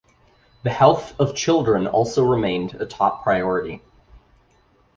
The 0.63 0.71
health 0.71 1.13
of 1.19 1.35
children 1.35 1.85
also 1.85 2.23
remained 2.23 2.73
a 2.73 2.87
top 2.87 3.21
priority. 3.21 3.83